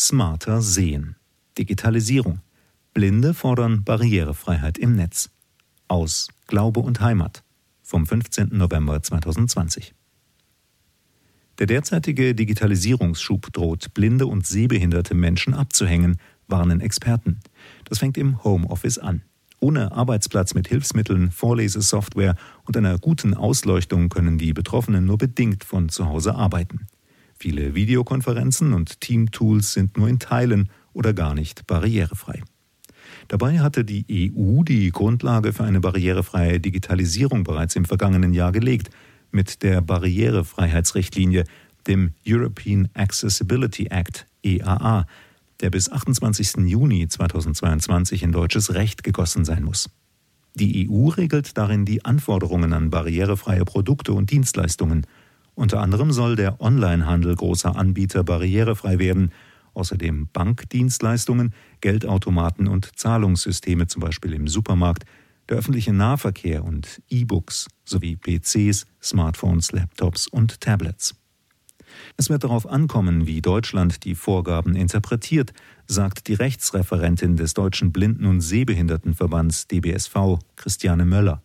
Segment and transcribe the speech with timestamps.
[0.00, 1.16] Smarter sehen.
[1.58, 2.40] Digitalisierung.
[2.94, 5.28] Blinde fordern Barrierefreiheit im Netz.
[5.88, 7.44] Aus Glaube und Heimat
[7.82, 8.48] vom 15.
[8.52, 9.92] November 2020.
[11.58, 16.16] Der derzeitige Digitalisierungsschub droht, blinde und sehbehinderte Menschen abzuhängen,
[16.48, 17.40] warnen Experten.
[17.84, 19.20] Das fängt im Homeoffice an.
[19.60, 25.90] Ohne Arbeitsplatz mit Hilfsmitteln, Vorlesesoftware und einer guten Ausleuchtung können die Betroffenen nur bedingt von
[25.90, 26.86] zu Hause arbeiten.
[27.40, 32.42] Viele Videokonferenzen und Teamtools sind nur in Teilen oder gar nicht barrierefrei.
[33.28, 34.04] Dabei hatte die
[34.36, 38.90] EU die Grundlage für eine barrierefreie Digitalisierung bereits im vergangenen Jahr gelegt,
[39.30, 41.44] mit der Barrierefreiheitsrichtlinie,
[41.86, 45.06] dem European Accessibility Act EAA,
[45.60, 46.66] der bis 28.
[46.66, 49.88] Juni 2022 in deutsches Recht gegossen sein muss.
[50.56, 55.06] Die EU regelt darin die Anforderungen an barrierefreie Produkte und Dienstleistungen.
[55.60, 59.30] Unter anderem soll der Onlinehandel großer Anbieter barrierefrei werden,
[59.74, 65.04] außerdem Bankdienstleistungen, Geldautomaten und Zahlungssysteme, zum Beispiel im Supermarkt,
[65.50, 71.14] der öffentliche Nahverkehr und E-Books sowie PCs, Smartphones, Laptops und Tablets.
[72.16, 75.52] Es wird darauf ankommen, wie Deutschland die Vorgaben interpretiert,
[75.86, 81.42] sagt die Rechtsreferentin des Deutschen Blinden- und Sehbehindertenverbands DBSV, Christiane Möller.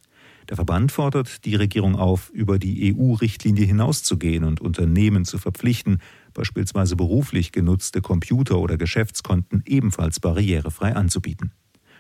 [0.49, 5.99] Der Verband fordert die Regierung auf, über die EU-Richtlinie hinauszugehen und Unternehmen zu verpflichten,
[6.33, 11.51] beispielsweise beruflich genutzte Computer oder Geschäftskonten ebenfalls barrierefrei anzubieten.